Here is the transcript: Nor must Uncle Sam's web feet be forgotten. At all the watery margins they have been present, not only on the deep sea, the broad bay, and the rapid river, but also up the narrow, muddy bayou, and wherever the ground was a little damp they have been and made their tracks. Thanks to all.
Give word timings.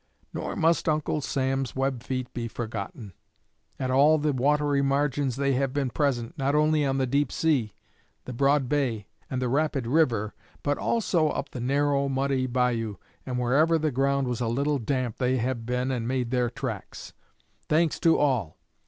Nor 0.33 0.55
must 0.55 0.89
Uncle 0.89 1.21
Sam's 1.21 1.75
web 1.75 2.01
feet 2.01 2.33
be 2.33 2.47
forgotten. 2.47 3.13
At 3.77 3.91
all 3.91 4.17
the 4.17 4.33
watery 4.33 4.81
margins 4.81 5.35
they 5.35 5.53
have 5.53 5.73
been 5.73 5.91
present, 5.91 6.35
not 6.39 6.55
only 6.55 6.83
on 6.83 6.97
the 6.97 7.05
deep 7.05 7.31
sea, 7.31 7.75
the 8.25 8.33
broad 8.33 8.67
bay, 8.67 9.05
and 9.29 9.39
the 9.39 9.47
rapid 9.47 9.85
river, 9.85 10.33
but 10.63 10.79
also 10.79 11.29
up 11.29 11.49
the 11.51 11.61
narrow, 11.61 12.09
muddy 12.09 12.47
bayou, 12.47 12.95
and 13.27 13.37
wherever 13.37 13.77
the 13.77 13.91
ground 13.91 14.27
was 14.27 14.41
a 14.41 14.47
little 14.47 14.79
damp 14.79 15.17
they 15.17 15.37
have 15.37 15.67
been 15.67 15.91
and 15.91 16.07
made 16.07 16.31
their 16.31 16.49
tracks. 16.49 17.13
Thanks 17.69 17.99
to 17.99 18.17
all. 18.17 18.57